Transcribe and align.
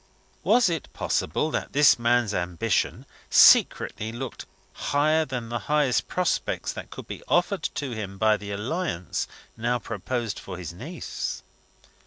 Was 0.43 0.67
it 0.67 0.91
possible 0.93 1.51
that 1.51 1.73
this 1.73 1.99
man's 1.99 2.33
ambition 2.33 3.05
secretly 3.29 4.11
looked 4.11 4.47
higher 4.73 5.25
than 5.25 5.49
the 5.49 5.59
highest 5.69 6.07
prospects 6.07 6.73
that 6.73 6.89
could 6.89 7.05
be 7.05 7.21
offered 7.27 7.61
to 7.75 7.91
him 7.91 8.17
by 8.17 8.35
the 8.35 8.49
alliance 8.51 9.27
now 9.55 9.77
proposed 9.77 10.39
for 10.39 10.57
his 10.57 10.73
niece? 10.73 11.43